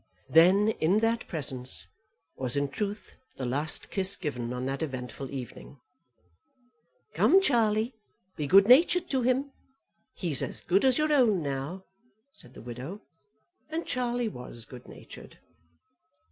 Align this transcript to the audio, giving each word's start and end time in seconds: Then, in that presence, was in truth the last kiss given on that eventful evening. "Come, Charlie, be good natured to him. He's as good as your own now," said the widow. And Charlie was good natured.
Then, 0.29 0.69
in 0.79 0.97
that 1.01 1.27
presence, 1.27 1.85
was 2.35 2.55
in 2.55 2.69
truth 2.69 3.17
the 3.37 3.45
last 3.45 3.91
kiss 3.91 4.15
given 4.15 4.51
on 4.51 4.65
that 4.65 4.81
eventful 4.81 5.29
evening. 5.29 5.79
"Come, 7.13 7.39
Charlie, 7.39 7.93
be 8.35 8.47
good 8.47 8.67
natured 8.67 9.11
to 9.11 9.21
him. 9.21 9.51
He's 10.15 10.41
as 10.41 10.61
good 10.61 10.83
as 10.85 10.97
your 10.97 11.13
own 11.13 11.43
now," 11.43 11.83
said 12.33 12.55
the 12.55 12.63
widow. 12.63 13.01
And 13.69 13.85
Charlie 13.85 14.27
was 14.27 14.65
good 14.65 14.87
natured. 14.87 15.37